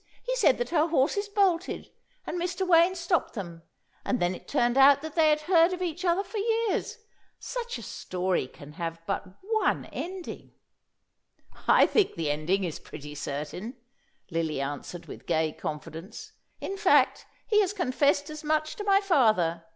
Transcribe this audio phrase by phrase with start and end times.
[0.23, 1.91] He said that her horses bolted,
[2.25, 2.67] and Mr.
[2.67, 3.61] Wayne stopped them,
[4.03, 6.97] and then it turned out that they had heard of each other for years.
[7.39, 10.53] Such a story can have but one ending."
[11.67, 13.75] "I think the ending is pretty certain,"
[14.31, 16.31] Lily answered with gay confidence.
[16.59, 19.65] "In fact, he has confessed as much to my father.